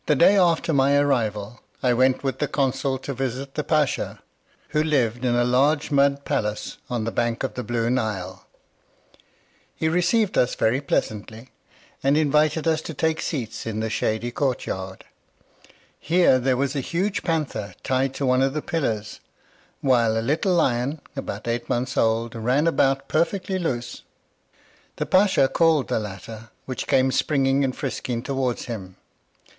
The 0.07 0.15
day 0.15 0.35
after 0.35 0.73
my 0.73 0.97
arrival 0.97 1.61
I 1.83 1.93
went 1.93 2.23
with 2.23 2.39
the 2.39 2.47
consul 2.47 2.97
to 2.97 3.13
visit 3.13 3.53
the 3.53 3.63
pacha, 3.63 4.19
who 4.69 4.81
lived 4.83 5.23
in 5.23 5.35
a 5.35 5.43
large 5.43 5.91
mud 5.91 6.25
palace 6.25 6.79
on 6.89 7.03
the 7.03 7.11
bank 7.11 7.43
of 7.43 7.53
the 7.53 7.63
Blue 7.63 7.87
Nile. 7.87 8.47
He 9.75 9.87
received 9.87 10.39
us 10.39 10.55
very 10.55 10.81
pleasantly, 10.81 11.51
and 12.01 12.17
invited 12.17 12.67
us 12.67 12.81
to 12.81 12.95
take 12.95 13.21
seats 13.21 13.67
in 13.67 13.79
the 13.79 13.91
shady 13.91 14.31
court 14.31 14.65
yard. 14.65 15.05
Here 15.99 16.39
there 16.39 16.57
was 16.57 16.75
a 16.75 16.79
huge 16.79 17.21
panther 17.21 17.75
tied 17.83 18.15
to 18.15 18.25
one 18.25 18.41
of 18.41 18.55
the 18.55 18.63
pillars, 18.63 19.19
while 19.81 20.17
a 20.17 20.25
little 20.25 20.55
lion, 20.55 20.99
about 21.15 21.47
eight 21.47 21.69
months 21.69 21.95
old, 21.95 22.33
ran 22.33 22.65
about 22.65 23.07
perfectly 23.07 23.59
loose. 23.59 24.01
The 24.95 25.05
pacha 25.05 25.47
called 25.47 25.89
the 25.89 25.99
latter, 25.99 26.49
which 26.65 26.87
came 26.87 27.11
springing 27.11 27.63
and 27.63 27.75
frisking 27.75 28.23
towards 28.23 28.65
him. 28.65 28.95